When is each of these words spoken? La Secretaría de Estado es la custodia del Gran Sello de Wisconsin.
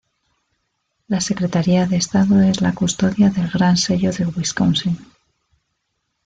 La 1.07 1.21
Secretaría 1.21 1.85
de 1.85 1.95
Estado 1.97 2.41
es 2.41 2.59
la 2.61 2.73
custodia 2.73 3.29
del 3.29 3.51
Gran 3.51 3.77
Sello 3.77 4.11
de 4.11 4.25
Wisconsin. 4.25 4.97